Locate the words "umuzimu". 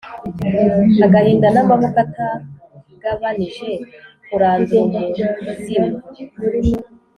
5.39-5.93